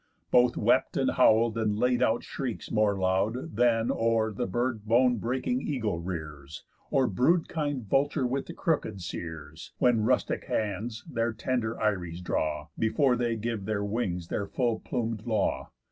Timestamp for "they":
13.15-13.35